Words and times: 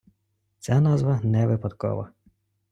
Ця 0.59 0.81
назва 0.81 1.19
не 1.23 1.47
випадкова. 1.47 2.09